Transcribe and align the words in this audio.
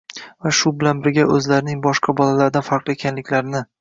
va 0.45 0.53
shu 0.59 0.71
bilan 0.83 1.03
birga 1.03 1.25
o‘zlarining 1.35 1.83
boshqa 1.89 2.17
bolalardan 2.21 2.67
farqli 2.71 2.97
ekanliklarini 2.99 3.63